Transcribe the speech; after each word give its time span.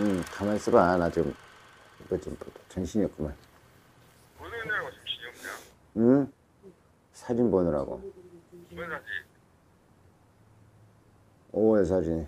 응, 0.00 0.22
가만히 0.32 0.56
있어봐. 0.56 0.96
나 0.96 1.10
좀, 1.10 1.34
이거 2.06 2.18
좀, 2.18 2.34
정신이 2.70 3.04
없구만. 3.04 3.36
보내느라고 4.38 4.88
정신이 4.90 5.26
없냐? 5.28 5.50
응? 5.98 6.32
사진 7.12 7.50
보느라고. 7.50 7.98
뭔 8.70 8.88
사지? 8.88 9.04
5월 11.52 11.84
사진. 11.84 12.26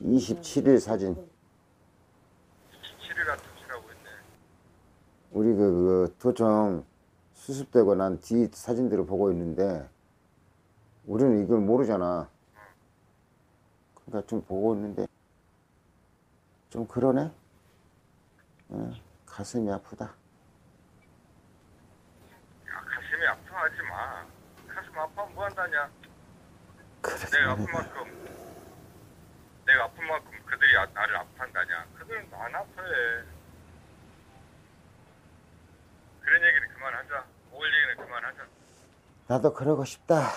27일 0.00 0.78
사진. 0.78 1.14
27일 1.14 3.28
아침이라고 3.30 3.90
했네. 3.90 4.10
우리 5.32 5.48
그, 5.56 5.58
그 5.58 6.14
도청 6.20 6.84
수습되고 7.32 7.96
난 7.96 8.20
뒤 8.20 8.46
사진들을 8.52 9.06
보고 9.06 9.32
있는데, 9.32 9.88
우리는 11.04 11.42
이걸 11.42 11.58
모르잖아. 11.58 12.30
그러니까 14.06 14.28
좀 14.28 14.40
보고 14.42 14.74
있는데, 14.76 15.08
좀 16.74 16.84
그러네? 16.88 17.30
응, 18.72 18.94
가슴이 19.26 19.70
아프다. 19.70 20.06
야, 20.06 20.14
가슴이 22.84 23.24
아파 23.28 23.60
하지 23.62 23.76
마. 23.82 24.26
가슴 24.74 24.98
아파하면 24.98 25.34
뭐 25.36 25.44
한다냐? 25.44 25.88
그래, 27.00 27.16
내가 27.30 27.52
아픈 27.52 27.64
만큼, 27.72 28.26
내가 29.64 29.84
아픈 29.84 30.04
만큼 30.08 30.32
그들이 30.46 30.76
아- 30.76 30.86
나를 30.86 31.16
아파한다냐? 31.16 31.86
그들은 31.96 32.28
안 32.34 32.52
아파해. 32.56 33.22
그런 36.22 36.42
얘기는 36.42 36.68
그만하자. 36.74 37.24
올 37.52 37.68
얘기는 37.72 37.96
그만하자. 38.04 38.46
나도 39.28 39.54
그러고 39.54 39.84
싶다. 39.84 40.28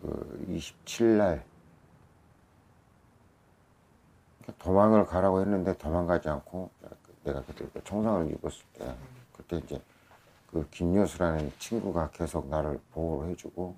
그 0.00 0.46
27일 0.48 1.18
날 1.18 1.44
도망을 4.58 5.06
가라고 5.06 5.40
했는데 5.40 5.76
도망가지 5.76 6.28
않고 6.28 6.70
내가 7.24 7.42
그때 7.42 7.66
그 7.72 7.82
청상을 7.84 8.30
입었을 8.32 8.64
때 8.74 8.94
그때 9.32 9.58
이제 9.58 9.80
그 10.46 10.68
김여수라는 10.70 11.52
친구가 11.58 12.10
계속 12.10 12.48
나를 12.48 12.80
보호를 12.92 13.30
해주고 13.30 13.76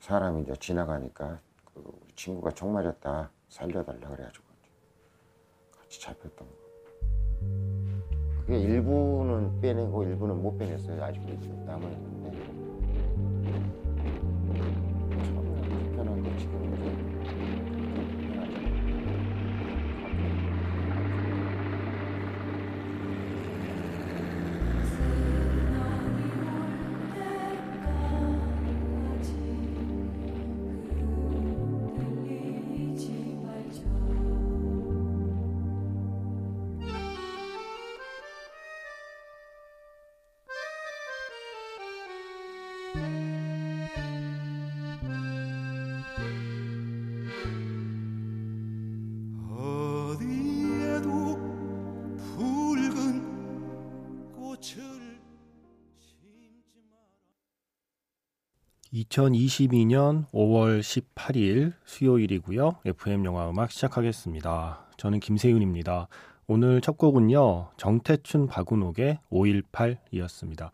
사람이 0.00 0.42
이제 0.42 0.54
지나가니까 0.56 1.40
그 1.64 1.82
우리 1.84 2.14
친구가 2.14 2.50
총 2.52 2.72
맞았다 2.72 3.30
살려달라 3.48 4.08
그래가지고 4.08 4.44
같이 5.78 6.00
잡혔던 6.00 6.46
거. 6.46 6.68
그게 8.40 8.60
일부는 8.60 9.60
빼내고 9.60 10.04
일부는 10.04 10.42
못 10.42 10.56
빼냈어요. 10.58 11.02
아직도 11.02 11.34
남아 11.64 11.86
있는데. 11.86 12.57
2022년 58.92 60.26
5월 60.32 60.80
18일 60.80 61.74
수요일이고요. 61.84 62.76
FM 62.84 63.24
영화 63.24 63.50
음악 63.50 63.70
시작하겠습니다. 63.70 64.86
저는 64.96 65.20
김세윤입니다. 65.20 66.08
오늘 66.46 66.80
첫 66.80 66.96
곡은요. 66.96 67.70
정태춘 67.76 68.46
박은옥의 68.46 69.18
518이었습니다. 69.30 70.70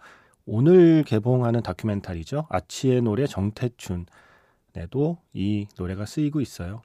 오늘 0.47 1.03
개봉하는 1.05 1.63
다큐멘터리죠. 1.63 2.47
아치의 2.51 3.03
노래 3.03 3.27
정태춘에도 3.27 4.07
이 5.33 5.67
노래가 5.77 6.07
쓰이고 6.07 6.41
있어요. 6.41 6.83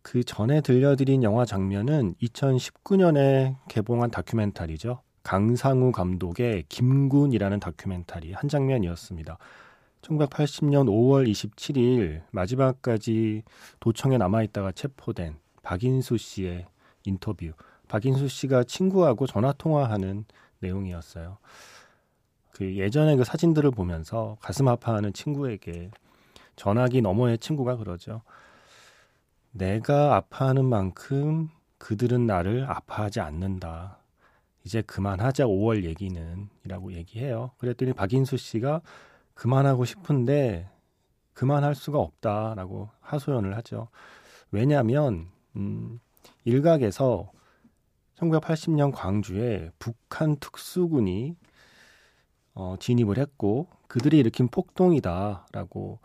그 0.00 0.24
전에 0.24 0.62
들려드린 0.62 1.22
영화 1.22 1.44
장면은 1.44 2.14
2019년에 2.22 3.56
개봉한 3.68 4.10
다큐멘터리죠. 4.10 5.02
강상우 5.22 5.92
감독의 5.92 6.64
김군이라는 6.68 7.60
다큐멘터리 7.60 8.32
한 8.32 8.48
장면이었습니다. 8.48 9.38
1980년 10.02 10.86
5월 10.88 11.30
27일 11.30 12.22
마지막까지 12.30 13.42
도청에 13.80 14.18
남아있다가 14.18 14.72
체포된 14.72 15.36
박인수 15.62 16.18
씨의 16.18 16.66
인터뷰. 17.04 17.52
박인수 17.88 18.28
씨가 18.28 18.64
친구하고 18.64 19.26
전화 19.26 19.52
통화하는 19.52 20.24
내용이었어요. 20.60 21.38
그 22.50 22.76
예전에 22.76 23.16
그 23.16 23.24
사진들을 23.24 23.70
보면서 23.70 24.36
가슴 24.40 24.68
아파하는 24.68 25.12
친구에게 25.12 25.90
전화기 26.56 27.00
너머의 27.00 27.38
친구가 27.38 27.76
그러죠. 27.76 28.22
내가 29.52 30.16
아파하는 30.16 30.64
만큼 30.64 31.48
그들은 31.78 32.26
나를 32.26 32.64
아파하지 32.68 33.20
않는다. 33.20 33.98
이제 34.64 34.82
그만하자 34.82 35.46
5월 35.46 35.84
얘기는 35.84 36.48
이라고 36.64 36.92
얘기해요. 36.92 37.50
그랬더니 37.58 37.92
박인수 37.92 38.36
씨가 38.36 38.80
그만하고 39.34 39.84
싶은데 39.84 40.68
그만할 41.34 41.74
수가 41.74 41.98
없다라고 41.98 42.90
하소연을 43.00 43.56
하죠. 43.56 43.88
왜냐하면 44.50 45.28
음, 45.56 46.00
일각에서 46.44 47.30
1980년 48.16 48.92
광주에 48.94 49.70
북한 49.78 50.36
특수군이 50.36 51.36
어, 52.54 52.76
진입을 52.78 53.18
했고 53.18 53.68
그들이 53.88 54.18
일으킨 54.18 54.48
폭동이다라고 54.48 55.98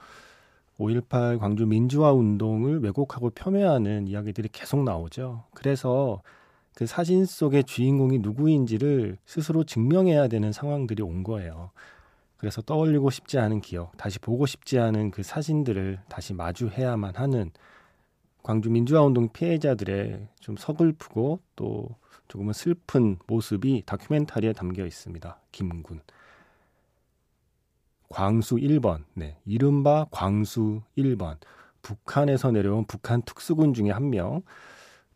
5.18 0.79 1.39
광주 1.39 1.65
민주화 1.65 2.13
운동을 2.13 2.79
왜곡하고 2.81 3.31
폄훼하는 3.31 4.07
이야기들이 4.07 4.49
계속 4.51 4.83
나오죠. 4.83 5.43
그래서 5.53 6.21
그 6.75 6.85
사진 6.85 7.25
속의 7.25 7.63
주인공이 7.63 8.19
누구인지를 8.19 9.17
스스로 9.25 9.63
증명해야 9.63 10.27
되는 10.27 10.51
상황들이 10.51 11.01
온 11.01 11.23
거예요. 11.23 11.71
그래서 12.37 12.61
떠올리고 12.61 13.09
싶지 13.09 13.39
않은 13.39 13.61
기억, 13.61 13.97
다시 13.97 14.19
보고 14.19 14.45
싶지 14.45 14.79
않은 14.79 15.11
그 15.11 15.23
사진들을 15.23 15.99
다시 16.07 16.33
마주해야만 16.33 17.15
하는 17.15 17.51
광주 18.43 18.69
민주화 18.69 19.01
운동 19.01 19.27
피해자들의 19.29 20.27
좀 20.39 20.55
서글프고 20.55 21.41
또 21.55 21.89
조금은 22.27 22.53
슬픈 22.53 23.17
모습이 23.27 23.83
다큐멘터리에 23.85 24.53
담겨 24.53 24.85
있습니다. 24.85 25.39
김군. 25.51 26.01
광수 28.09 28.55
1번. 28.55 29.03
네. 29.13 29.37
이른바 29.45 30.05
광수 30.11 30.81
1번. 30.97 31.37
북한에서 31.81 32.51
내려온 32.51 32.85
북한 32.85 33.21
특수군 33.21 33.73
중에 33.73 33.91
한 33.91 34.09
명. 34.09 34.43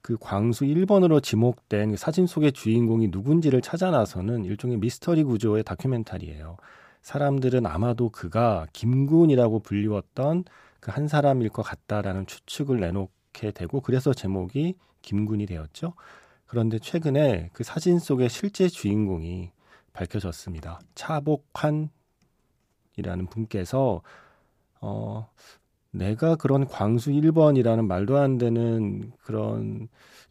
그 0.02 0.18
광수 0.20 0.66
1번으로 0.66 1.22
지목된 1.22 1.92
그 1.92 1.98
사진 1.98 2.26
속의 2.26 2.54
주인공이 2.54 3.10
누군지를 3.10 3.62
찾아 3.62 3.92
나서는 3.92 4.46
일종의 4.46 4.78
미스터리 4.78 5.24
구조의 5.24 5.64
다큐멘터리예요. 5.64 6.58
사람들은 7.02 7.66
아마도 7.66 8.10
그가 8.10 8.68
김군이라고 8.74 9.60
불리웠던 9.60 10.46
그 10.80 10.92
한 10.92 11.08
사람일 11.08 11.50
것 11.50 11.62
같다라는 11.62 12.26
추측을 12.26 12.80
내놓게 12.82 13.52
되고 13.52 13.82
그래서 13.82 14.14
제목이 14.14 14.76
김군이 15.04 15.46
되었죠. 15.46 15.94
그런데 16.48 16.80
최근에 16.80 17.50
그 17.54 17.64
사진 17.64 18.00
속의 18.00 18.30
실제 18.30 18.68
주인공이 18.68 19.52
밝혀졌습니다. 19.94 20.80
차복환이라는 20.96 21.92
분께서 23.30 24.02
어 24.82 25.30
내가 25.92 26.36
그런 26.36 26.68
광수 26.68 27.12
1번이라는 27.12 27.86
말도 27.86 28.18
안 28.18 28.38
되는 28.38 29.12
그런 29.24 29.88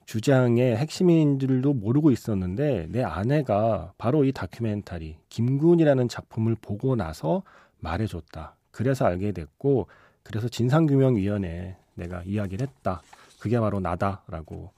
주장의 0.07 0.77
핵심인 0.77 1.39
줄도 1.39 1.75
모르고 1.75 2.11
있었는데 2.11 2.89
내 2.91 3.03
아내가 3.03 3.93
바로 3.97 4.25
이 4.25 4.33
다큐멘터리 4.33 5.19
김군이라는 5.29 6.09
작품을 6.09 6.57
보고 6.61 6.97
나서 6.97 7.43
말해줬다. 7.79 8.57
그래서 8.71 9.05
알게 9.07 9.33
됐고 9.33 9.87
그래서 10.23 10.49
진상규명위원회에 10.49 11.77
내가 11.95 12.23
이야기를 12.25 12.67
했다. 12.67 13.03
그게 13.39 13.59
바로 13.59 13.81
나다라고 13.81 14.73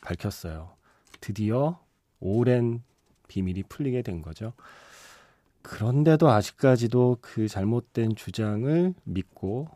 밝혔어요. 0.00 0.70
드디어 1.20 1.78
오랜 2.20 2.82
비밀이 3.28 3.64
풀리게 3.64 4.02
된 4.02 4.22
거죠. 4.22 4.52
그런데도 5.62 6.30
아직까지도 6.30 7.18
그 7.20 7.48
잘못된 7.48 8.16
주장을 8.16 8.94
믿고 9.04 9.68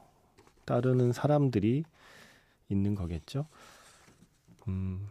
따르는 0.64 1.12
사람들이 1.12 1.84
있는 2.68 2.94
거겠죠. 2.94 3.46
음, 4.68 5.08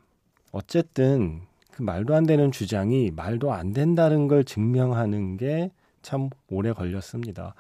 어쨌든 0.52 1.42
그 1.72 1.82
말도 1.82 2.16
안 2.16 2.26
되는 2.26 2.52
주장이 2.52 3.12
말도 3.12 3.52
안 3.52 3.74
된다는 3.74 4.28
걸 4.28 4.44
증명하는 4.44 5.38
게 5.38 5.72
참 6.04 6.30
오래 6.50 6.72
걸렸습니다. 6.74 7.56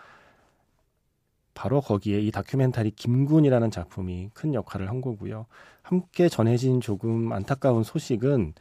바로 1.56 1.82
거기에 1.82 2.20
이 2.20 2.32
다큐멘터리 2.32 2.92
김군이라는 2.92 3.72
작품이 3.72 4.30
큰 4.34 4.54
역할을 4.54 4.90
한 4.90 5.02
거고요. 5.02 5.48
함께 5.82 6.30
전해진 6.30 6.82
조금 6.82 7.32
안타까운 7.32 7.84
소식은 7.84 8.54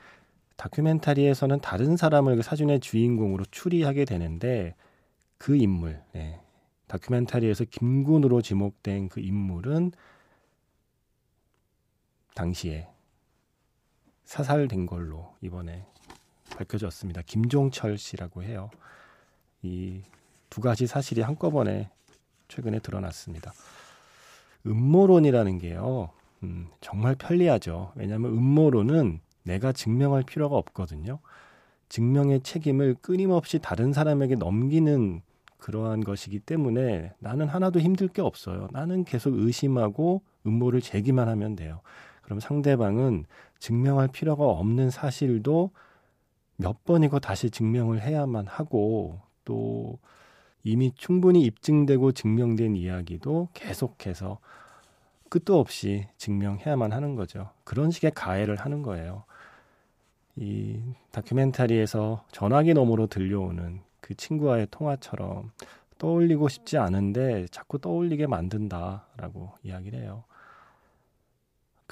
다큐멘터리에서는 0.56 1.61
다른 1.61 1.96
사람을 1.96 2.37
그 2.37 2.43
사진의 2.43 2.81
주인공으로 2.81 3.44
추리하게 3.50 4.05
되는데 4.05 4.75
그 5.38 5.56
인물, 5.56 6.00
네. 6.12 6.40
다큐멘터리에서 6.87 7.64
김군으로 7.64 8.43
지목된 8.43 9.08
그 9.08 9.20
인물은 9.20 9.93
당시에 12.34 12.92
사살된 14.32 14.87
걸로 14.87 15.34
이번에 15.43 15.84
밝혀졌습니다. 16.56 17.23
김종철 17.26 17.99
씨라고 17.99 18.43
해요. 18.43 18.70
이 19.62 20.02
두 20.52 20.61
가지 20.61 20.87
사실이 20.87 21.23
한꺼번에 21.23 21.88
최근에 22.49 22.81
드러났습니다. 22.81 23.55
음모론이라는 24.67 25.58
게요, 25.61 26.11
음, 26.43 26.67
정말 26.82 27.14
편리하죠. 27.14 27.93
왜냐하면 27.94 28.32
음모론은 28.32 29.20
내가 29.44 29.73
증명할 29.73 30.25
필요가 30.25 30.56
없거든요. 30.56 31.20
증명의 31.88 32.43
책임을 32.43 32.96
끊임없이 33.00 33.61
다른 33.61 33.94
사람에게 33.94 34.34
넘기는 34.34 35.23
그러한 35.56 36.05
것이기 36.05 36.40
때문에 36.40 37.14
나는 37.19 37.49
하나도 37.49 37.81
힘들 37.81 38.08
게 38.08 38.20
없어요. 38.20 38.69
나는 38.73 39.05
계속 39.05 39.32
의심하고 39.34 40.20
음모를 40.46 40.82
제기만 40.82 41.31
하면 41.31 41.56
돼요. 41.56 41.81
그럼 42.32 42.40
상대방은 42.40 43.26
증명할 43.58 44.08
필요가 44.08 44.46
없는 44.46 44.88
사실도 44.88 45.70
몇 46.56 46.82
번이고 46.84 47.20
다시 47.20 47.50
증명을 47.50 48.00
해야만 48.00 48.46
하고 48.46 49.20
또 49.44 49.99
이미 50.64 50.93
충분히 50.96 51.43
입증되고 51.43 52.12
증명된 52.12 52.75
이야기도 52.75 53.49
계속해서 53.52 54.38
끝도 55.29 55.61
없이 55.61 56.08
증명해야만 56.17 56.93
하는 56.93 57.17
거죠. 57.17 57.50
그런 57.64 57.90
식의 57.90 58.12
가해를 58.12 58.56
하는 58.56 58.81
거예요. 58.81 59.25
이 60.37 60.81
다큐멘터리에서 61.11 62.25
전화기 62.32 62.73
너머로 62.73 63.08
들려오는 63.08 63.81
그 64.00 64.14
친구와의 64.14 64.69
통화처럼 64.70 65.50
떠올리고 65.99 66.49
싶지 66.49 66.79
않은데 66.79 67.46
자꾸 67.50 67.79
떠올리게 67.79 68.26
만든다라고 68.26 69.52
이야기를 69.64 70.00
해요. 70.00 70.25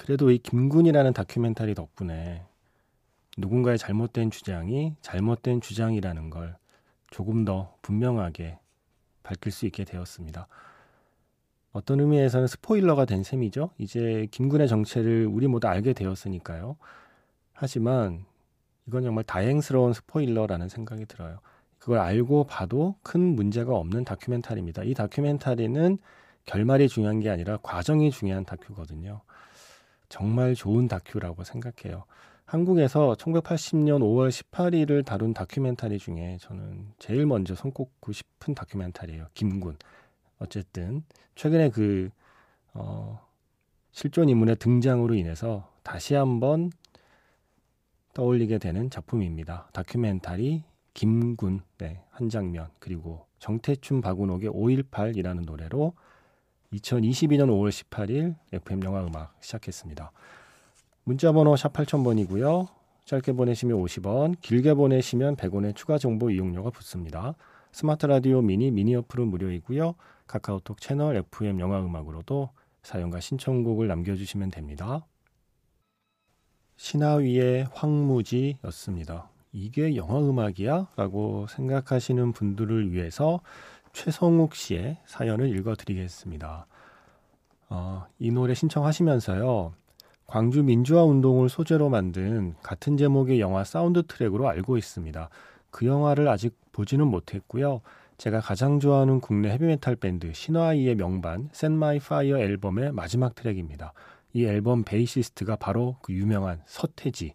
그래도 0.01 0.31
이 0.31 0.39
김군이라는 0.39 1.13
다큐멘터리 1.13 1.75
덕분에 1.75 2.43
누군가의 3.37 3.77
잘못된 3.77 4.31
주장이 4.31 4.95
잘못된 5.01 5.61
주장이라는 5.61 6.31
걸 6.31 6.57
조금 7.11 7.45
더 7.45 7.75
분명하게 7.83 8.57
밝힐 9.21 9.51
수 9.51 9.67
있게 9.67 9.83
되었습니다. 9.83 10.47
어떤 11.71 11.99
의미에서는 11.99 12.47
스포일러가 12.47 13.05
된 13.05 13.21
셈이죠. 13.21 13.69
이제 13.77 14.27
김군의 14.31 14.67
정체를 14.67 15.27
우리 15.27 15.45
모두 15.45 15.67
알게 15.67 15.93
되었으니까요. 15.93 16.77
하지만 17.53 18.25
이건 18.87 19.03
정말 19.03 19.23
다행스러운 19.23 19.93
스포일러라는 19.93 20.67
생각이 20.67 21.05
들어요. 21.05 21.41
그걸 21.77 21.99
알고 21.99 22.45
봐도 22.45 22.95
큰 23.03 23.35
문제가 23.35 23.75
없는 23.75 24.05
다큐멘터리입니다. 24.05 24.81
이 24.83 24.95
다큐멘터리는 24.95 25.99
결말이 26.45 26.89
중요한 26.89 27.19
게 27.19 27.29
아니라 27.29 27.57
과정이 27.57 28.09
중요한 28.09 28.45
다큐거든요. 28.45 29.21
정말 30.11 30.55
좋은 30.55 30.89
다큐라고 30.89 31.45
생각해요. 31.45 32.03
한국에서 32.43 33.15
1980년 33.17 34.01
5월 34.01 34.29
18일을 34.29 35.05
다룬 35.05 35.33
다큐멘터리 35.33 35.97
중에 35.99 36.37
저는 36.41 36.91
제일 36.99 37.25
먼저 37.25 37.55
손꼽고 37.55 38.11
싶은 38.11 38.53
다큐멘터리예요. 38.53 39.27
김군. 39.33 39.77
어쨌든 40.37 41.05
최근에 41.35 41.69
그 41.69 42.09
어, 42.73 43.25
실존 43.91 44.27
인물의 44.27 44.57
등장으로 44.57 45.15
인해서 45.15 45.71
다시 45.81 46.13
한번 46.13 46.71
떠올리게 48.13 48.57
되는 48.57 48.89
작품입니다. 48.89 49.69
다큐멘터리 49.71 50.65
김군 50.93 51.61
네, 51.77 52.03
한 52.09 52.27
장면 52.27 52.67
그리고 52.79 53.27
정태춘 53.39 54.01
박운옥의 54.01 54.49
5.18이라는 54.49 55.45
노래로 55.45 55.93
2022년 56.73 57.49
5월 57.49 57.69
18일 57.69 58.35
FM 58.53 58.83
영화 58.83 59.05
음악 59.05 59.35
시작했습니다. 59.41 60.11
문자 61.03 61.31
번호 61.31 61.55
샵 61.55 61.73
8000번이고요. 61.73 62.67
짧게 63.05 63.33
보내시면 63.33 63.77
50원, 63.83 64.39
길게 64.41 64.75
보내시면 64.75 65.35
100원의 65.35 65.75
추가 65.75 65.97
정보 65.97 66.29
이용료가 66.29 66.69
붙습니다. 66.69 67.35
스마트 67.73 68.05
라디오 68.05 68.41
미니 68.41 68.71
미니 68.71 68.95
어플은 68.95 69.27
무료이고요. 69.27 69.95
카카오톡 70.27 70.79
채널 70.79 71.17
FM 71.17 71.59
영화 71.59 71.81
음악으로도 71.81 72.49
사연과 72.83 73.19
신청곡을 73.19 73.87
남겨 73.87 74.15
주시면 74.15 74.51
됩니다. 74.51 75.05
신하위의 76.77 77.67
황무지였습니다. 77.73 79.29
이게 79.51 79.95
영화 79.97 80.19
음악이야? 80.19 80.87
라고 80.95 81.45
생각하시는 81.47 82.31
분들을 82.31 82.93
위해서 82.93 83.41
최성욱 83.93 84.55
씨의 84.55 84.97
사연을 85.05 85.55
읽어드리겠습니다. 85.57 86.65
어, 87.69 88.05
이 88.19 88.31
노래 88.31 88.53
신청하시면서요. 88.53 89.73
광주 90.27 90.63
민주화 90.63 91.03
운동을 91.03 91.49
소재로 91.49 91.89
만든 91.89 92.55
같은 92.63 92.97
제목의 92.97 93.39
영화 93.41 93.63
사운드 93.63 94.05
트랙으로 94.07 94.47
알고 94.47 94.77
있습니다. 94.77 95.29
그 95.71 95.85
영화를 95.85 96.27
아직 96.27 96.55
보지는 96.71 97.07
못했고요. 97.07 97.81
제가 98.17 98.39
가장 98.39 98.79
좋아하는 98.79 99.19
국내 99.19 99.49
헤비메탈 99.49 99.95
밴드 99.95 100.31
시나위의 100.31 100.95
명반 100.95 101.49
Set 101.53 101.73
My 101.73 101.97
Fire 101.97 102.41
앨범의 102.41 102.91
마지막 102.91 103.35
트랙입니다. 103.35 103.93
이 104.33 104.45
앨범 104.45 104.83
베이시스트가 104.83 105.55
바로 105.55 105.97
그 106.01 106.13
유명한 106.13 106.61
서태지. 106.65 107.33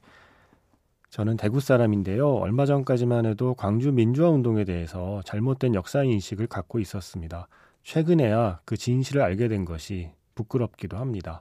저는 1.16 1.38
대구 1.38 1.60
사람인데요. 1.60 2.28
얼마 2.28 2.66
전까지만 2.66 3.24
해도 3.24 3.54
광주 3.54 3.90
민주화 3.90 4.28
운동에 4.28 4.66
대해서 4.66 5.22
잘못된 5.24 5.74
역사 5.74 6.02
인식을 6.02 6.46
갖고 6.46 6.78
있었습니다. 6.78 7.48
최근에야 7.84 8.60
그 8.66 8.76
진실을 8.76 9.22
알게 9.22 9.48
된 9.48 9.64
것이 9.64 10.10
부끄럽기도 10.34 10.98
합니다. 10.98 11.40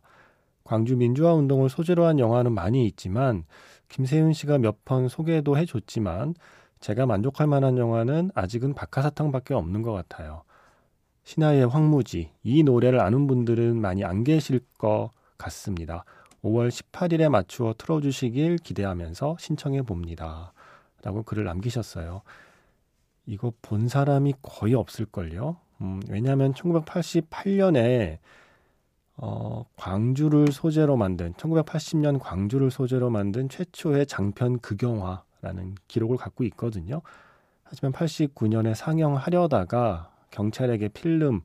광주 0.63 0.96
민주화 0.96 1.34
운동을 1.34 1.67
소재로 1.67 2.05
한 2.05 2.20
영화는 2.20 2.53
많이 2.53 2.86
있지만 2.86 3.44
김세윤 3.89 4.32
씨가 4.32 4.60
몇번 4.60 5.10
소개도 5.10 5.58
해줬지만 5.58 6.36
제가 6.79 7.05
만족할 7.05 7.46
만한 7.46 7.77
영화는 7.77 8.32
아직은 8.34 8.75
박하사탕밖에 8.75 9.55
없는 9.55 9.82
것 9.82 9.91
같아요. 9.91 10.44
신하의 11.25 11.67
황무지 11.67 12.32
이 12.44 12.63
노래를 12.63 13.01
아는 13.01 13.27
분들은 13.27 13.82
많이 13.82 14.05
안 14.05 14.24
계실 14.24 14.62
것 14.77 15.10
같습니다. 15.38 16.05
5월 16.45 16.69
18일에 16.69 17.27
맞추어 17.27 17.73
틀어주시길 17.75 18.57
기대하면서 18.57 19.37
신청해 19.39 19.81
봅니다. 19.81 20.53
라고 21.01 21.23
글을 21.23 21.43
남기셨어요. 21.43 22.21
이거 23.25 23.51
본 23.63 23.87
사람이 23.87 24.35
거의 24.43 24.75
없을걸요? 24.75 25.57
음, 25.81 26.01
왜냐하면 26.07 26.53
1988년에 26.53 28.19
어, 29.17 29.65
광주를 29.75 30.51
소재로 30.51 30.97
만든 30.97 31.33
1980년 31.33 32.19
광주를 32.19 32.69
소재로 32.69 33.09
만든 33.09 33.49
최초의 33.49 34.05
장편 34.05 34.59
극영화라는 34.59 35.75
기록을 35.87 36.17
갖고 36.17 36.43
있거든요. 36.45 37.01
하지만 37.63 37.91
89년에 37.91 38.75
상영하려다가 38.75 40.11
경찰에게 40.29 40.89
필름, 40.89 41.41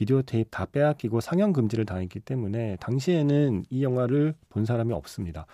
비디오 0.00 0.22
테이프 0.22 0.48
다 0.48 0.64
빼앗기고 0.64 1.20
상영 1.20 1.52
금지를 1.52 1.84
당했기 1.84 2.20
때문에 2.20 2.76
당시에는 2.76 3.66
이 3.68 3.82
영화를 3.84 4.32
본 4.48 4.64
사람이 4.64 4.94
없습니다. 4.94 5.44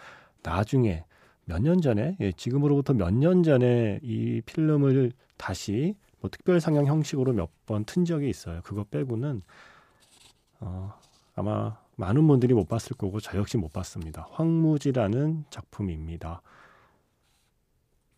나중에 0.44 1.04
몇 1.46 1.60
년 1.60 1.80
전에 1.80 2.16
예, 2.20 2.30
지금으로부터 2.30 2.92
몇 2.94 3.10
년 3.12 3.42
전에 3.42 3.98
이 4.04 4.40
필름을 4.46 5.10
다시 5.36 5.96
뭐 6.20 6.30
특별 6.30 6.60
상영 6.60 6.86
형식으로 6.86 7.32
몇 7.32 7.50
번 7.66 7.84
튼 7.84 8.04
적이 8.04 8.30
있어요. 8.30 8.60
그거 8.62 8.84
빼고는 8.84 9.42
어, 10.60 10.94
아마 11.34 11.76
많은 11.96 12.24
분들이 12.28 12.54
못 12.54 12.68
봤을 12.68 12.96
거고 12.96 13.18
저 13.18 13.36
역시 13.36 13.56
못 13.56 13.72
봤습니다. 13.72 14.28
황무지라는 14.30 15.46
작품입니다. 15.50 16.40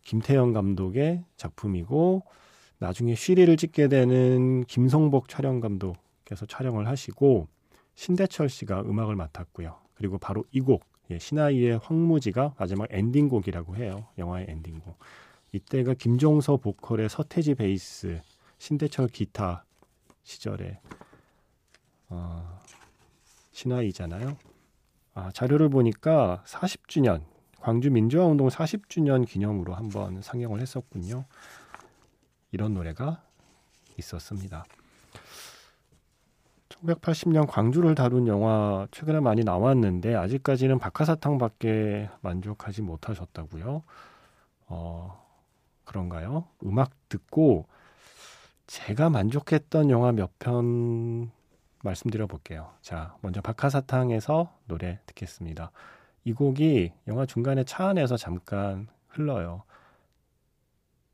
김태형 0.03 0.53
감독의 0.53 1.23
작품이고 1.37 2.21
나중에 2.77 3.15
쉬리를 3.15 3.57
찍게 3.57 3.87
되는 3.87 4.63
김성복 4.65 5.27
촬영 5.27 5.59
감독 5.59 5.97
께서 6.29 6.45
촬영을 6.45 6.87
하시고 6.87 7.47
신대철 7.95 8.49
씨가 8.49 8.81
음악을 8.81 9.15
맡았고요. 9.15 9.75
그리고 9.95 10.17
바로 10.17 10.45
이 10.51 10.61
곡, 10.61 10.85
예, 11.09 11.17
신하이의 11.17 11.79
황무지가 11.79 12.53
마지막 12.57 12.87
엔딩곡이라고 12.91 13.75
해요. 13.75 14.07
영화의 14.17 14.45
엔딩곡. 14.49 14.97
이때가 15.51 15.95
김종서 15.95 16.57
보컬의 16.57 17.09
서태지 17.09 17.55
베이스, 17.55 18.21
신대철 18.59 19.07
기타 19.07 19.65
시절에 20.23 20.79
어, 22.09 22.59
신화이잖아요. 23.51 24.37
아, 25.15 25.31
자료를 25.31 25.69
보니까 25.69 26.43
40주년 26.45 27.23
광주 27.59 27.89
민주화 27.89 28.25
운동 28.25 28.47
40주년 28.47 29.27
기념으로 29.27 29.73
한번 29.73 30.21
상영을 30.21 30.61
했었군요. 30.61 31.25
이런 32.51 32.73
노래가 32.73 33.23
있었습니다. 33.97 34.65
1980년 36.83 37.47
광주를 37.47 37.95
다룬 37.95 38.27
영화 38.27 38.87
최근에 38.91 39.19
많이 39.19 39.43
나왔는데 39.43 40.15
아직까지는 40.15 40.79
박하사탕밖에 40.79 42.09
만족하지 42.21 42.81
못하셨다고요. 42.81 43.83
어, 44.67 45.25
그런가요? 45.83 46.45
음악 46.63 46.91
듣고 47.09 47.65
제가 48.67 49.09
만족했던 49.09 49.89
영화 49.89 50.11
몇 50.11 50.31
편 50.39 51.31
말씀드려 51.83 52.27
볼게요. 52.27 52.71
자, 52.81 53.15
먼저 53.21 53.41
박하사탕에서 53.41 54.53
노래 54.67 54.99
듣겠습니다. 55.05 55.71
이 56.25 56.33
곡이 56.33 56.91
영화 57.07 57.25
중간에 57.25 57.63
차 57.63 57.87
안에서 57.87 58.17
잠깐 58.17 58.87
흘러요. 59.07 59.63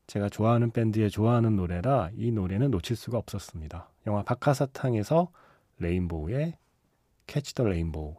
제가 0.07 0.29
좋아하는 0.29 0.72
밴드의 0.72 1.10
좋아하는 1.10 1.55
노래라 1.55 2.10
이 2.15 2.31
노래는 2.31 2.72
놓칠 2.72 2.95
수가 2.95 3.17
없었습니다. 3.17 3.89
영화 4.07 4.24
박하사탕에서 4.24 5.29
레인보우의 5.79 6.53
Catch 7.27 7.56
the 7.56 7.63
Rainbow. 7.65 8.15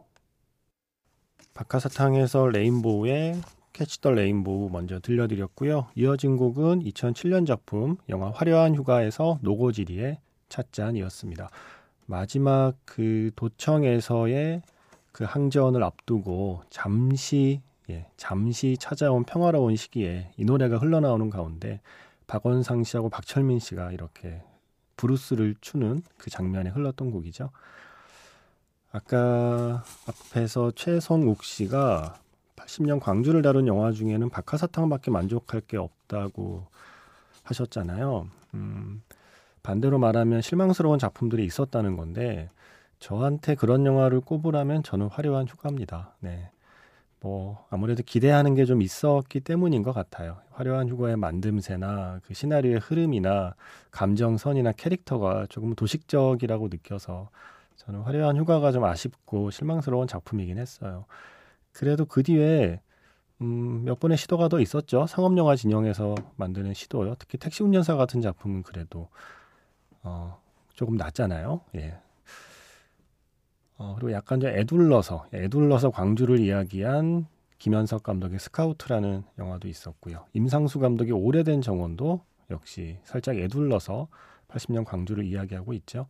박하사탕에서 1.55 2.49
레인보우의 2.49 3.41
Catch 3.73 4.01
the 4.01 4.11
Rainbow 4.11 4.71
먼저 4.71 5.01
들려드렸고요. 5.01 5.89
이어진 5.95 6.37
곡은 6.37 6.81
2007년 6.81 7.47
작품 7.47 7.97
영화 8.09 8.31
화려한 8.31 8.75
휴가에서 8.75 9.39
노고지리의 9.43 10.19
찻잔이었습니다. 10.49 11.51
마지막 12.07 12.75
그 12.85 13.31
도청에서의 13.37 14.63
그 15.13 15.25
항전을 15.25 15.83
앞두고 15.83 16.63
잠시 16.71 17.61
예, 17.89 18.07
잠시 18.17 18.77
찾아온 18.79 19.25
평화로운 19.25 19.77
시기에 19.77 20.33
이 20.37 20.45
노래가 20.45 20.79
흘러나오는 20.79 21.31
가운데 21.31 21.81
박원상 22.27 22.83
씨하고 22.85 23.09
박철민 23.09 23.59
씨가 23.61 23.93
이렇게 23.93 24.43
블루스를 24.97 25.57
추는 25.61 26.03
그 26.19 26.31
장면에 26.31 26.71
흘렀던 26.71 27.11
곡이죠. 27.11 27.51
아까 28.93 29.85
앞에서 30.07 30.71
최성욱 30.71 31.45
씨가 31.45 32.19
80년 32.57 33.01
광주를 33.01 33.43
다룬 33.43 33.67
영화 33.67 33.93
중에는 33.93 34.31
박하사탕밖에 34.31 35.11
만족할 35.11 35.61
게 35.61 35.77
없다고 35.77 36.67
하셨잖아요. 37.43 38.29
음, 38.55 39.03
반대로 39.63 39.99
말하면 39.99 40.41
실망스러운 40.41 40.99
작품들이 40.99 41.45
있었다는 41.45 41.97
건데 41.97 42.51
저한테 42.99 43.55
그런 43.55 43.85
영화를 43.85 44.21
꼽으라면 44.21 44.83
저는 44.83 45.09
화려한 45.09 45.47
휴가입니다. 45.47 46.15
네. 46.21 46.51
뭐 47.21 47.67
아무래도 47.71 48.03
기대하는 48.05 48.55
게 48.55 48.65
좀 48.67 48.83
있었기 48.83 49.41
때문인 49.41 49.83
것 49.83 49.93
같아요. 49.93 50.39
화려한 50.53 50.89
휴가의 50.89 51.17
만듦새나 51.17 52.21
그 52.25 52.35
시나리오의 52.35 52.79
흐름이나 52.81 53.55
감정선이나 53.91 54.73
캐릭터가 54.73 55.47
조금 55.49 55.75
도식적이라고 55.75 56.69
느껴서 56.69 57.31
저는 57.77 58.01
화려한 58.03 58.37
휴가가 58.37 58.73
좀 58.73 58.85
아쉽고 58.85 59.51
실망스러운 59.51 60.07
작품이긴 60.07 60.59
했어요. 60.59 61.07
그래도 61.73 62.05
그 62.07 62.23
뒤에 62.23 62.81
음, 63.43 63.85
몇 63.85 64.01
번의 64.01 64.17
시도가 64.19 64.49
더 64.49 64.61
있었죠. 64.61 65.07
상업영화 65.07 65.57
진영에서 65.57 66.15
만드는 66.37 66.75
시도요. 66.75 67.17
특히 67.19 67.39
택시 67.39 67.63
운전사 67.63 67.97
같은 67.97 68.21
작품은 68.23 68.63
그래도 68.63 69.09
어, 70.03 70.41
조금 70.75 70.97
낫잖아요. 70.97 71.61
예. 71.77 71.99
어, 73.79 73.95
그리고 73.97 74.13
약간 74.13 74.41
좀 74.41 74.51
애둘러서 74.51 75.27
애둘러서 75.35 75.91
광주를 75.91 76.41
이야기한 76.41 77.27
김현석 77.59 78.03
감독의 78.03 78.39
스카우트라는 78.39 79.23
영화도 79.39 79.69
있었고요. 79.69 80.25
임상수 80.33 80.79
감독의 80.79 81.13
오래된 81.13 81.63
정원도 81.63 82.21
역시 82.51 82.99
살짝 83.05 83.37
애둘러서 83.37 84.09
80년 84.49 84.85
광주를 84.85 85.25
이야기하고 85.25 85.73
있죠. 85.75 86.07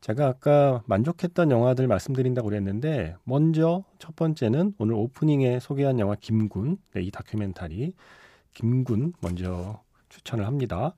제가 0.00 0.28
아까 0.28 0.82
만족했던 0.86 1.50
영화들 1.50 1.88
말씀드린다고 1.88 2.48
그랬는데 2.48 3.16
먼저 3.24 3.84
첫 3.98 4.14
번째는 4.14 4.74
오늘 4.78 4.94
오프닝에 4.94 5.58
소개한 5.58 5.98
영화 5.98 6.14
김군 6.14 6.78
네, 6.94 7.02
이 7.02 7.10
다큐멘터리 7.10 7.94
김군 8.54 9.12
먼저 9.20 9.82
추천을 10.08 10.46
합니다. 10.46 10.94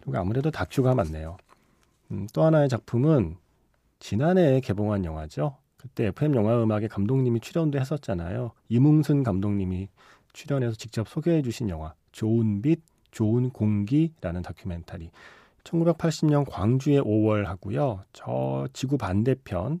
그리고 0.00 0.18
아무래도 0.18 0.50
다큐가 0.50 0.94
맞네요. 0.94 1.36
음, 2.10 2.26
또 2.32 2.42
하나의 2.42 2.68
작품은 2.68 3.36
지난해에 4.00 4.60
개봉한 4.60 5.04
영화죠. 5.04 5.56
그때 5.76 6.06
FM 6.06 6.34
영화 6.34 6.62
음악의 6.62 6.88
감독님이 6.88 7.40
출연도 7.40 7.78
했었잖아요. 7.78 8.52
이뭉순 8.68 9.22
감독님이 9.22 9.88
출연해서 10.32 10.74
직접 10.76 11.08
소개해 11.08 11.42
주신 11.42 11.68
영화 11.70 11.94
좋은 12.12 12.60
빛, 12.60 12.82
좋은 13.10 13.50
공기라는 13.50 14.42
다큐멘터리. 14.42 15.10
1980년 15.64 16.44
광주의 16.48 17.00
5월 17.00 17.44
하고요. 17.44 18.04
저 18.12 18.66
지구 18.72 18.96
반대편 18.98 19.80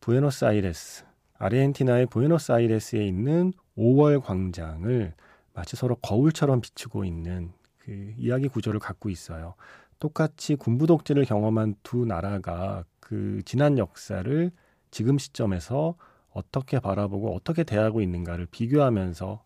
부에노스아이레스, 0.00 1.04
아르헨티나의 1.38 2.06
부에노스아이레스에 2.06 3.04
있는 3.06 3.52
5월 3.76 4.22
광장을 4.22 5.14
마치 5.52 5.76
서로 5.76 5.96
거울처럼 5.96 6.60
비추고 6.60 7.04
있는 7.04 7.52
그 7.78 8.12
이야기 8.16 8.48
구조를 8.48 8.80
갖고 8.80 9.08
있어요. 9.08 9.54
똑같이 9.98 10.56
군부 10.56 10.86
독재를 10.86 11.24
경험한 11.24 11.76
두 11.82 12.04
나라가 12.04 12.84
그 13.00 13.42
지난 13.44 13.78
역사를 13.78 14.50
지금 14.90 15.18
시점에서 15.18 15.96
어떻게 16.30 16.78
바라보고 16.80 17.34
어떻게 17.34 17.64
대하고 17.64 18.00
있는가를 18.02 18.46
비교하면서 18.46 19.42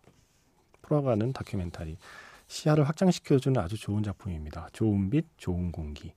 풀어가는 0.83 1.33
다큐멘터리. 1.33 1.99
시야를 2.49 2.89
확장시켜주는 2.89 3.61
아주 3.61 3.77
좋은 3.79 4.03
작품입니다. 4.03 4.69
좋은 4.73 5.09
빛, 5.09 5.27
좋은 5.37 5.71
공기. 5.71 6.13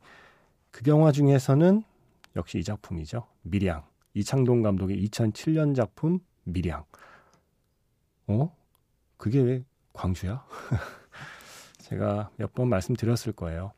그 0.71 0.81
영화 0.89 1.11
중에서는 1.11 1.83
역시 2.35 2.57
이 2.57 2.63
작품이죠. 2.63 3.27
미량. 3.43 3.83
이창동 4.15 4.63
감독의 4.63 5.03
2007년 5.05 5.75
작품 5.75 6.19
미량. 6.43 6.85
어? 8.27 8.55
그게 9.17 9.41
왜 9.41 9.63
광주야? 9.93 10.43
제가 11.79 12.31
몇 12.37 12.53
번 12.53 12.69
말씀드렸을 12.69 13.33
거예요. 13.33 13.73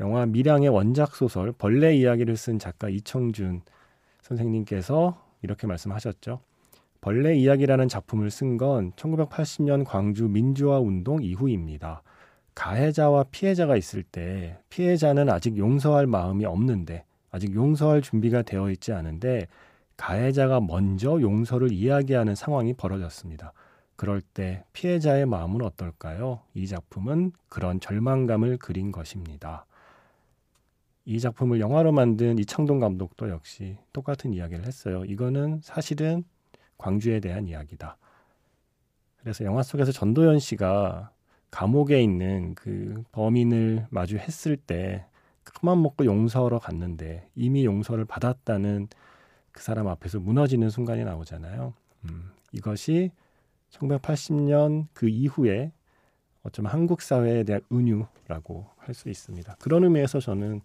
영화 0.00 0.24
미량의 0.24 0.70
원작 0.70 1.14
소설 1.14 1.52
벌레 1.52 1.94
이야기를 1.94 2.36
쓴 2.36 2.58
작가 2.58 2.88
이청준 2.88 3.60
선생님께서 4.22 5.22
이렇게 5.42 5.66
말씀하셨죠. 5.66 6.40
벌레 7.02 7.36
이야기라는 7.36 7.88
작품을 7.88 8.30
쓴 8.30 8.56
건 8.56 8.92
1980년 8.92 9.84
광주 9.84 10.26
민주화 10.26 10.80
운동 10.80 11.22
이후입니다. 11.22 12.02
가해자와 12.54 13.24
피해자가 13.30 13.76
있을 13.76 14.02
때 14.02 14.58
피해자는 14.70 15.28
아직 15.28 15.56
용서할 15.56 16.06
마음이 16.06 16.46
없는데 16.46 17.04
아직 17.30 17.54
용서할 17.54 18.02
준비가 18.02 18.42
되어 18.42 18.70
있지 18.70 18.92
않은데 18.92 19.46
가해자가 19.98 20.60
먼저 20.60 21.20
용서를 21.20 21.72
이야기하는 21.72 22.34
상황이 22.34 22.72
벌어졌습니다. 22.72 23.52
그럴 23.96 24.22
때 24.22 24.64
피해자의 24.72 25.26
마음은 25.26 25.60
어떨까요? 25.60 26.40
이 26.54 26.66
작품은 26.66 27.32
그런 27.50 27.80
절망감을 27.80 28.56
그린 28.56 28.92
것입니다. 28.92 29.66
이 31.04 31.18
작품을 31.18 31.60
영화로 31.60 31.92
만든 31.92 32.38
이창동 32.38 32.80
감독도 32.80 33.30
역시 33.30 33.76
똑같은 33.92 34.32
이야기를 34.32 34.66
했어요. 34.66 35.04
이거는 35.04 35.60
사실은 35.62 36.24
광주에 36.78 37.20
대한 37.20 37.46
이야기다. 37.46 37.96
그래서 39.16 39.44
영화 39.44 39.62
속에서 39.62 39.92
전도연 39.92 40.38
씨가 40.38 41.10
감옥에 41.50 42.02
있는 42.02 42.54
그 42.54 43.02
범인을 43.12 43.86
마주했을 43.90 44.56
때 44.56 45.04
큰맘 45.44 45.82
먹고 45.82 46.04
용서하러 46.04 46.58
갔는데 46.58 47.28
이미 47.34 47.64
용서를 47.64 48.04
받았다는 48.04 48.88
그 49.52 49.62
사람 49.62 49.88
앞에서 49.88 50.20
무너지는 50.20 50.70
순간이 50.70 51.04
나오잖아요. 51.04 51.74
음, 52.04 52.30
이것이 52.52 53.10
1980년 53.70 54.86
그 54.92 55.08
이후에 55.08 55.72
어쩌면 56.42 56.72
한국 56.72 57.02
사회에 57.02 57.44
대한 57.44 57.62
은유라고 57.72 58.66
할 58.76 58.94
수 58.94 59.08
있습니다. 59.08 59.56
그런 59.60 59.84
의미에서 59.84 60.20
저는 60.20 60.62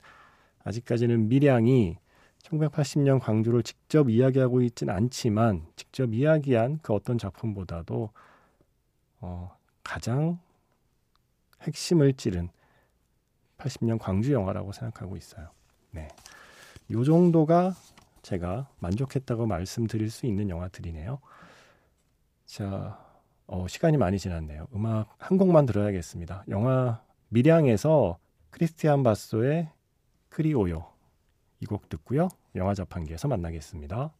아직까지는 0.65 1.29
미량이 1.29 1.97
1980년 2.43 3.19
광주를 3.19 3.63
직접 3.63 4.09
이야기하고 4.09 4.61
있진 4.61 4.89
않지만 4.89 5.65
직접 5.75 6.13
이야기한 6.13 6.79
그 6.81 6.93
어떤 6.93 7.17
작품보다도 7.17 8.09
어, 9.21 9.57
가장 9.83 10.39
핵심을 11.61 12.13
찌른 12.13 12.49
80년 13.57 13.97
광주 13.99 14.33
영화라고 14.33 14.71
생각하고 14.71 15.17
있어요. 15.17 15.49
네. 15.91 16.07
요 16.91 17.03
정도가 17.03 17.73
제가 18.21 18.67
만족했다고 18.79 19.45
말씀드릴 19.45 20.11
수 20.11 20.25
있는 20.25 20.49
영화들이네요. 20.49 21.19
자, 22.45 22.99
어, 23.47 23.67
시간이 23.67 23.97
많이 23.97 24.19
지났네요. 24.19 24.67
음악 24.75 25.13
한 25.17 25.37
곡만 25.37 25.65
들어야겠습니다. 25.65 26.45
영화 26.49 27.01
미량에서 27.29 28.17
크리스티안 28.49 29.03
바소의 29.03 29.69
그리오요, 30.35 30.85
이 31.61 31.65
곡 31.65 31.87
듣고요. 31.87 32.27
영화 32.55 32.73
자판기에서 32.73 33.29
만나겠습니다. 33.29 34.13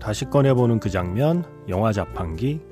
다시 0.00 0.24
꺼내보는 0.24 0.80
그 0.80 0.88
장면, 0.88 1.44
영화 1.68 1.92
자판기 1.92 2.62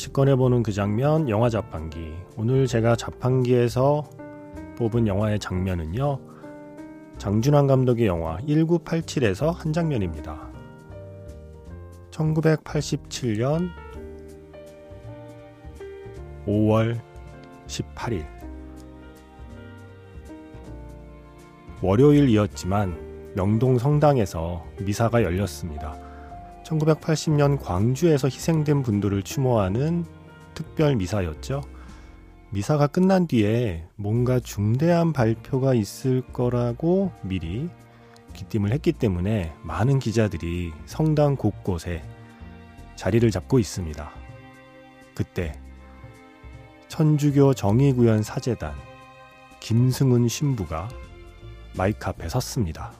다시 0.00 0.14
꺼내보는 0.14 0.62
그 0.62 0.72
장면, 0.72 1.28
영화 1.28 1.50
자판기. 1.50 2.14
오늘 2.38 2.66
제가 2.66 2.96
자판기에서 2.96 4.02
뽑은 4.78 5.06
영화의 5.06 5.38
장면은요, 5.38 6.18
장준환 7.18 7.66
감독의 7.66 8.06
영화 8.06 8.38
1987에서 8.38 9.52
한 9.52 9.74
장면입니다. 9.74 10.48
1987년 12.12 13.68
5월 16.46 16.98
18일 17.66 18.24
월요일이었지만 21.82 23.32
명동 23.36 23.76
성당에서 23.76 24.64
미사가 24.78 25.22
열렸습니다. 25.22 26.09
1980년 26.70 27.60
광주에서 27.60 28.28
희생된 28.28 28.82
분들을 28.82 29.22
추모하는 29.22 30.04
특별 30.54 30.96
미사였죠. 30.96 31.62
미사가 32.50 32.86
끝난 32.86 33.26
뒤에 33.26 33.86
뭔가 33.96 34.40
중대한 34.40 35.12
발표가 35.12 35.74
있을 35.74 36.22
거라고 36.32 37.12
미리 37.22 37.68
귀띔을 38.34 38.72
했기 38.72 38.92
때문에 38.92 39.52
많은 39.62 39.98
기자들이 39.98 40.72
성당 40.86 41.36
곳곳에 41.36 42.02
자리를 42.96 43.28
잡고 43.30 43.58
있습니다. 43.58 44.10
그때 45.14 45.58
천주교 46.88 47.54
정의구현 47.54 48.22
사재단 48.22 48.74
김승훈 49.60 50.28
신부가 50.28 50.88
마이크 51.76 52.06
앞에 52.06 52.28
섰습니다. 52.28 52.99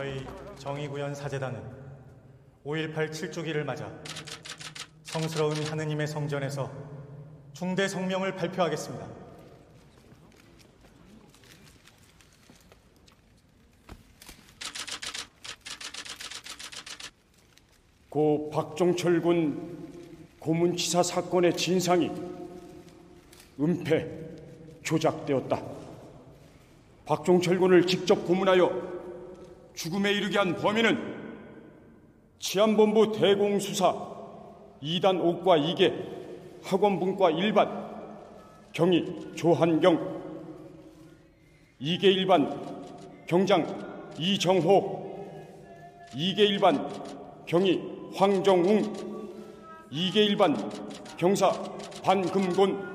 저희 0.00 0.26
정의구현 0.56 1.14
사재단은 1.14 1.60
5.18 2.64 3.10
7주기를 3.10 3.64
맞아 3.64 3.92
성스러운 5.02 5.62
하느님의 5.62 6.06
성전에서 6.06 6.72
중대 7.52 7.86
성명을 7.86 8.34
발표하겠습니다. 8.34 9.06
고 18.08 18.48
박종철 18.50 19.20
군 19.20 19.86
고문치사 20.38 21.02
사건의 21.02 21.54
진상이 21.54 22.10
은폐, 23.60 24.08
조작되었다. 24.82 25.62
박종철 27.04 27.58
군을 27.58 27.86
직접 27.86 28.24
고문하여 28.24 28.99
죽음에 29.74 30.12
이르게 30.12 30.38
한 30.38 30.54
범인은 30.56 31.20
치안본부 32.38 33.12
대공수사 33.12 33.92
2단 34.82 35.20
5과 35.20 35.74
2개 35.74 35.92
학원분과 36.64 37.30
1반 37.30 37.90
경위 38.72 39.04
조한경 39.36 40.20
2개 41.80 42.04
1반 42.04 43.26
경장 43.26 43.66
이정호 44.18 45.00
2개 46.12 46.38
1반 46.58 47.46
경위 47.46 47.80
황정웅 48.14 48.82
2개 49.92 50.34
1반 50.34 51.16
경사 51.16 51.50
반금곤 52.02 52.90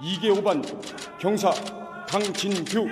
2개 0.00 0.42
5반 0.42 1.18
경사 1.18 1.50
강진규 2.06 2.88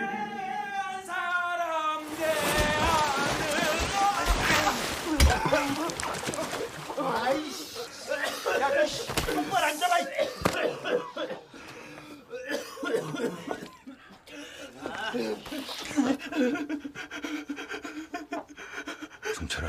종철아, 19.35 19.69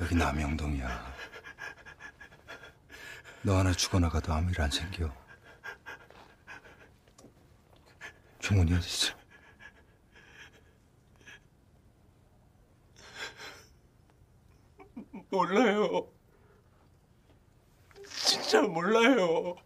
여기 0.00 0.14
남영동이야. 0.14 1.10
너 3.42 3.56
하나 3.58 3.72
죽어나가도 3.72 4.32
아무 4.32 4.50
일 4.50 4.60
안 4.60 4.70
생겨. 4.70 5.10
종훈이 8.38 8.74
어딨어? 8.74 9.14
몰라요. 15.30 16.08
진짜 18.06 18.62
몰라요. 18.62 19.56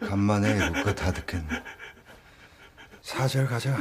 간만에 0.00 0.66
애국가 0.66 0.94
다 0.94 1.12
듣겠네. 1.12 1.62
사절 3.00 3.46
가자. 3.46 3.76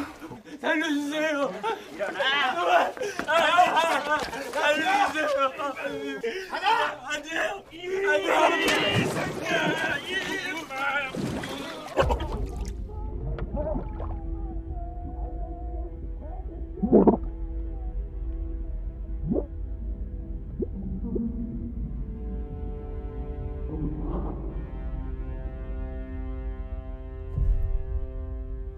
살려주세요. 0.61 1.51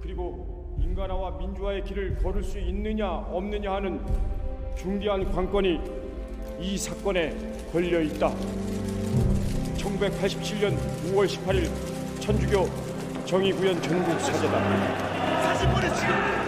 그리고 0.01 0.75
인간화와 0.79 1.31
민주화의 1.37 1.83
길을 1.83 2.17
걸을 2.17 2.43
수 2.43 2.59
있느냐 2.59 3.09
없느냐 3.09 3.73
하는 3.73 4.05
중대한 4.75 5.23
관건이 5.31 6.04
이 6.59 6.77
사건에 6.77 7.35
걸려 7.71 8.01
있다. 8.01 8.33
1987년 9.77 10.77
5월 11.11 11.27
18일 11.27 11.69
천주교 12.19 12.69
정의구현 13.25 13.81
전국 13.81 14.19
사제단. 14.21 14.51
자 15.41 16.44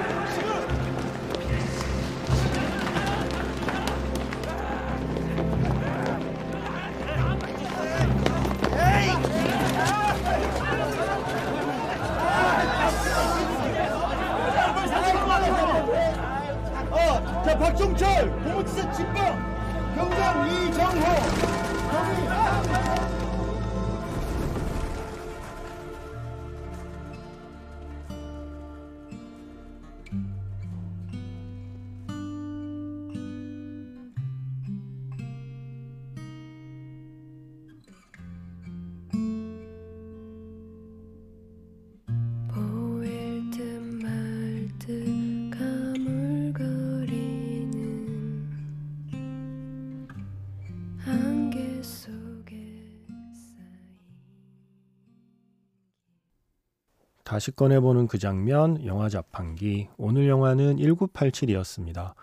다시 57.27 57.51
꺼내보는 57.51 58.07
그 58.07 58.17
장면, 58.17 58.85
영화 58.85 59.09
자판기. 59.09 59.89
오늘 59.97 60.29
영화는 60.29 60.77
1987이었습니다. 60.77 62.13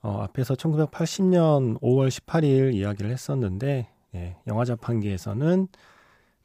어, 0.00 0.22
앞에서 0.22 0.54
1980년 0.54 1.78
5월 1.82 2.08
18일 2.08 2.72
이야기를 2.72 3.10
했었는데, 3.10 3.90
예, 4.14 4.36
영화 4.46 4.64
자판기에서는 4.64 5.68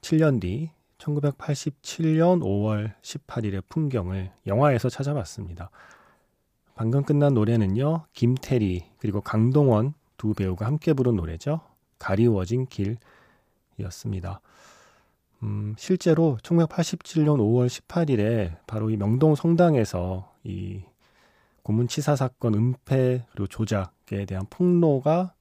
7년 0.02 0.42
뒤 0.42 0.72
1987년 0.98 2.42
5월 2.42 2.94
18일의 3.02 3.64
풍경을 3.70 4.32
영화에서 4.48 4.90
찾아봤습니다. 4.90 5.70
방금 6.76 7.04
끝난 7.04 7.34
노래는요, 7.34 8.04
김태리 8.12 8.84
그리고 8.98 9.22
강동원 9.22 9.94
두 10.18 10.34
배우가 10.34 10.66
함께 10.66 10.92
부른 10.92 11.16
노래죠. 11.16 11.62
가리워진 12.00 12.68
길이었습니다. 13.78 14.42
음, 15.44 15.74
실제로 15.78 16.38
1987년 16.44 17.38
5월 17.38 17.68
18일에 17.68 18.58
바로 18.68 18.90
이 18.90 18.98
명동 18.98 19.36
성당에서 19.36 20.32
이 20.44 20.84
고문치사 21.64 22.16
사건 22.16 22.54
은폐 22.54 23.26
그리고 23.32 23.48
조작에 23.48 24.26
대한 24.28 24.46
폭로가 24.50 25.34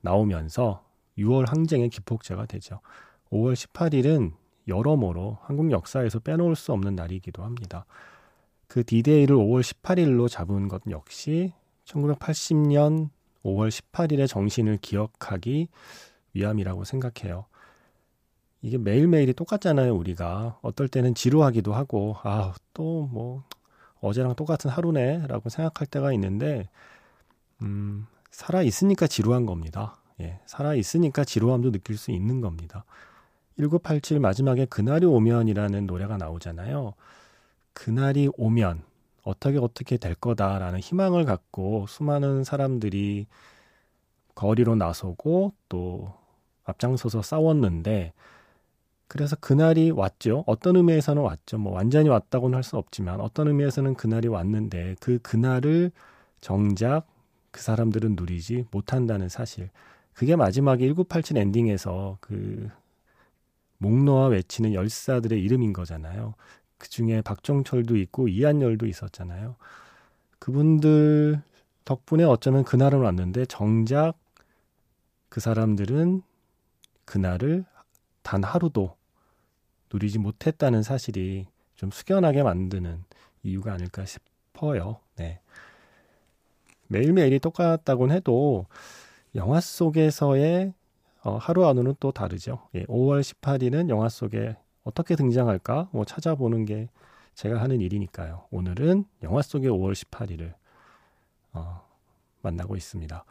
나오면서 0.00 0.84
6월 1.18 1.46
항쟁의 1.48 1.90
기폭제가 1.90 2.46
되죠. 2.46 2.80
5월 3.30 3.54
18일은 3.54 4.32
여러모로 4.68 5.38
한국 5.42 5.70
역사에서 5.70 6.18
빼놓을 6.20 6.56
수 6.56 6.72
없는 6.72 6.94
날이기도 6.94 7.42
합니다. 7.42 7.84
그 8.68 8.84
디데이를 8.84 9.36
5월 9.36 9.62
18일로 9.62 10.28
잡은 10.28 10.68
것 10.68 10.82
역시 10.90 11.52
1980년 11.84 13.10
5월 13.44 13.70
18일의 13.70 14.28
정신을 14.28 14.78
기억하기 14.78 15.68
위함이라고 16.34 16.84
생각해요. 16.84 17.46
이게 18.66 18.78
매일매일이 18.78 19.32
똑같잖아요, 19.32 19.94
우리가. 19.94 20.58
어떨 20.60 20.88
때는 20.88 21.14
지루하기도 21.14 21.72
하고, 21.72 22.16
아, 22.24 22.52
또 22.74 23.08
뭐, 23.12 23.44
어제랑 24.00 24.34
똑같은 24.34 24.68
하루네, 24.68 25.28
라고 25.28 25.50
생각할 25.50 25.86
때가 25.86 26.12
있는데, 26.14 26.68
음, 27.62 28.08
살아있으니까 28.32 29.06
지루한 29.06 29.46
겁니다. 29.46 29.98
예, 30.20 30.40
살아있으니까 30.46 31.22
지루함도 31.22 31.70
느낄 31.70 31.96
수 31.96 32.10
있는 32.10 32.40
겁니다. 32.40 32.84
1987 33.56 34.18
마지막에 34.18 34.64
그날이 34.64 35.06
오면이라는 35.06 35.86
노래가 35.86 36.16
나오잖아요. 36.16 36.94
그날이 37.72 38.28
오면 38.36 38.82
어떻게 39.22 39.58
어떻게 39.58 39.96
될 39.96 40.16
거다라는 40.16 40.80
희망을 40.80 41.24
갖고 41.24 41.86
수많은 41.86 42.42
사람들이 42.42 43.28
거리로 44.34 44.74
나서고 44.74 45.52
또 45.68 46.14
앞장서서 46.64 47.22
싸웠는데 47.22 48.12
그래서 49.08 49.36
그날이 49.36 49.90
왔죠. 49.90 50.44
어떤 50.46 50.76
의미에서는 50.76 51.22
왔죠. 51.22 51.58
뭐 51.58 51.72
완전히 51.72 52.08
왔다고는 52.08 52.56
할 52.56 52.62
수 52.64 52.76
없지만 52.76 53.20
어떤 53.20 53.48
의미에서는 53.48 53.94
그날이 53.94 54.28
왔는데 54.28 54.96
그 55.00 55.18
그날을 55.20 55.92
정작 56.40 57.06
그 57.52 57.62
사람들은 57.62 58.16
누리지 58.16 58.66
못한다는 58.70 59.28
사실. 59.28 59.70
그게 60.12 60.34
마지막에 60.36 60.86
1987 60.86 61.38
엔딩에서 61.38 62.18
그 62.20 62.68
목놓아 63.78 64.28
외치는 64.28 64.74
열사들의 64.74 65.40
이름인 65.42 65.72
거잖아요. 65.72 66.34
그 66.78 66.88
중에 66.90 67.22
박종철도 67.22 67.96
있고 67.96 68.28
이한열도 68.28 68.86
있었잖아요. 68.86 69.56
그분들 70.38 71.40
덕분에 71.84 72.24
어쩌면 72.24 72.64
그날은 72.64 73.00
왔는데 73.00 73.46
정작 73.46 74.14
그 75.28 75.40
사람들은 75.40 76.22
그날을 77.04 77.64
단 78.22 78.42
하루도 78.42 78.95
누리지 79.92 80.18
못했다는 80.18 80.82
사실이 80.82 81.46
좀 81.74 81.90
숙연하게 81.90 82.42
만드는 82.42 83.04
이유가 83.42 83.72
아닐까 83.72 84.04
싶어요. 84.04 85.00
네. 85.16 85.40
매일매일이 86.88 87.38
똑같다곤 87.40 88.10
해도 88.10 88.66
영화 89.34 89.60
속에서의 89.60 90.72
어, 91.22 91.36
하루하루는 91.36 91.94
또 91.98 92.12
다르죠. 92.12 92.68
예, 92.74 92.84
5월 92.84 93.20
18일은 93.20 93.88
영화 93.88 94.08
속에 94.08 94.56
어떻게 94.84 95.16
등장할까 95.16 95.88
뭐 95.90 96.04
찾아보는 96.04 96.64
게 96.64 96.88
제가 97.34 97.60
하는 97.60 97.80
일이니까요. 97.80 98.46
오늘은 98.50 99.04
영화 99.24 99.42
속의 99.42 99.68
5월 99.70 99.92
18일을 99.92 100.54
어, 101.52 101.84
만나고 102.42 102.76
있습니다. 102.76 103.24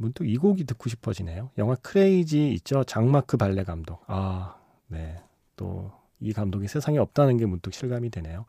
문득 0.00 0.26
이 0.28 0.36
곡이 0.36 0.64
듣고 0.64 0.88
싶어지네요. 0.88 1.50
영화 1.58 1.74
크레이지 1.76 2.52
있죠? 2.54 2.84
장마크 2.84 3.36
발레 3.36 3.64
감독. 3.64 4.02
아, 4.06 4.56
네. 4.88 5.22
또 5.56 6.00
이 6.20 6.32
감독이 6.32 6.68
세상에 6.68 6.98
없다는 6.98 7.38
게 7.38 7.46
문득 7.46 7.72
실감이 7.74 8.10
되네요. 8.10 8.44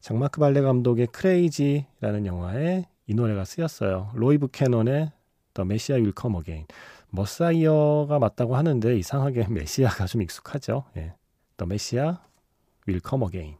장마크 0.00 0.40
발레 0.40 0.62
감독의 0.62 1.08
크레이지라는 1.08 2.26
영화에 2.26 2.86
이 3.06 3.14
노래가 3.14 3.44
쓰였어요. 3.44 4.10
로이 4.14 4.38
부캐넌의 4.38 5.10
The 5.54 5.66
Messiah 5.66 6.00
Will 6.00 6.14
Come 6.18 6.38
Again. 6.38 6.66
머사이어가 7.10 8.18
맞다고 8.18 8.56
하는데 8.56 8.96
이상하게 8.96 9.48
메시아가 9.50 10.06
좀 10.06 10.22
익숙하죠. 10.22 10.84
예. 10.96 11.14
Messiah 11.60 12.18
Will 12.88 13.00
Come 13.06 13.26
Again. 13.26 13.58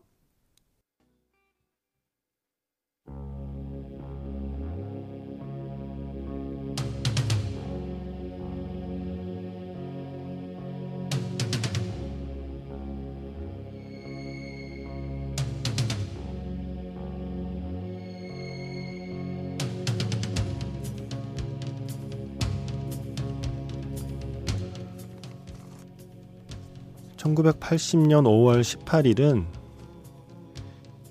(1980년 27.22 28.24
5월 28.24 28.62
18일은) 28.62 29.46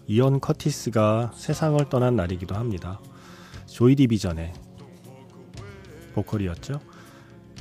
이언 0.07 0.41
커티스가 0.41 1.31
세상을 1.33 1.87
떠난 1.89 2.17
날이기도 2.17 2.53
합니다. 2.55 2.99
조이 3.65 3.95
디비전의 3.95 4.51
보컬이었죠. 6.13 6.81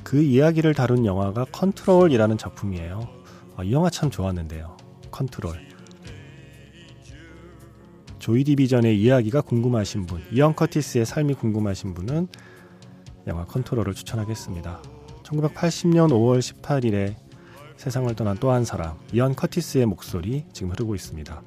그 0.03 0.21
이야기를 0.21 0.75
다룬 0.75 1.07
영화가 1.07 1.47
컨트롤이라는 1.53 2.39
작품이에요. 2.39 3.09
아, 3.57 3.63
이 3.63 3.73
영화 3.73 3.89
참 3.89 4.11
좋았는데요. 4.11 4.77
컨트롤. 5.13 5.55
조이 8.19 8.43
디비전의 8.43 9.01
이야기가 9.01 9.43
궁금하신 9.43 10.07
분, 10.07 10.23
이언 10.33 10.57
커티스의 10.57 11.07
삶이 11.07 11.35
궁금하신 11.35 11.95
분은 11.95 12.27
영화 13.29 13.45
컨트롤을 13.45 13.95
추천하겠습니다. 13.95 14.83
1980년 15.23 16.09
5월 16.11 16.41
18일에 16.41 17.30
세상을 17.81 18.15
떠난 18.15 18.37
또 18.37 18.53
한 18.53 18.67
사람, 18.67 18.99
이언 19.11 19.35
커티스의 19.35 19.87
목소리 19.87 20.45
지금 20.53 20.71
흐르고 20.71 20.95
있습니다. 20.95 21.43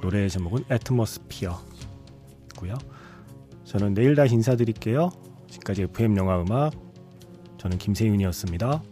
노래의 0.00 0.30
제목은 0.30 0.66
애트모스피어고요. 0.70 1.58
저는 3.64 3.92
내일 3.92 4.14
다시 4.14 4.34
인사드릴게요. 4.34 5.10
지금까지 5.50 5.82
FM 5.82 6.16
영화 6.16 6.40
음악 6.40 6.74
저는 7.58 7.76
김세윤이었습니다. 7.78 8.84